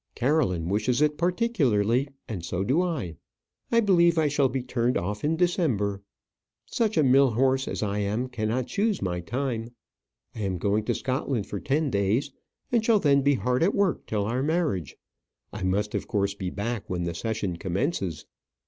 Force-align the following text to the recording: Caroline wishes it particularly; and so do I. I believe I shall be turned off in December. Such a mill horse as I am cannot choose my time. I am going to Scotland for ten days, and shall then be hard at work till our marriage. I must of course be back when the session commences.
Caroline 0.15 0.67
wishes 0.67 0.99
it 0.99 1.15
particularly; 1.15 2.07
and 2.27 2.43
so 2.43 2.63
do 2.63 2.81
I. 2.81 3.17
I 3.71 3.81
believe 3.81 4.17
I 4.17 4.29
shall 4.29 4.49
be 4.49 4.63
turned 4.63 4.97
off 4.97 5.23
in 5.23 5.35
December. 5.35 6.01
Such 6.65 6.97
a 6.97 7.03
mill 7.03 7.29
horse 7.29 7.67
as 7.67 7.83
I 7.83 7.99
am 7.99 8.27
cannot 8.27 8.65
choose 8.65 8.99
my 8.99 9.19
time. 9.19 9.75
I 10.33 10.39
am 10.39 10.57
going 10.57 10.85
to 10.85 10.95
Scotland 10.95 11.45
for 11.45 11.59
ten 11.59 11.91
days, 11.91 12.31
and 12.71 12.83
shall 12.83 12.97
then 12.97 13.21
be 13.21 13.35
hard 13.35 13.61
at 13.61 13.75
work 13.75 14.07
till 14.07 14.25
our 14.25 14.41
marriage. 14.41 14.97
I 15.53 15.61
must 15.61 15.93
of 15.93 16.07
course 16.07 16.33
be 16.33 16.49
back 16.49 16.89
when 16.89 17.03
the 17.03 17.13
session 17.13 17.57
commences. 17.57 18.25